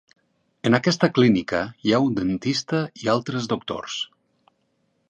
[0.69, 4.01] En aquesta clínica hi ha un dentista i altres doctors.